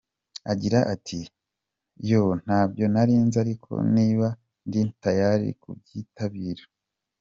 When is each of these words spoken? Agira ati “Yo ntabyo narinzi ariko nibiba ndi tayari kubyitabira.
Agira 0.51 0.79
ati 0.93 1.19
“Yo 2.09 2.23
ntabyo 2.43 2.85
narinzi 2.93 3.35
ariko 3.43 3.71
nibiba 3.91 4.29
ndi 4.67 4.81
tayari 5.03 5.47
kubyitabira. 5.61 6.63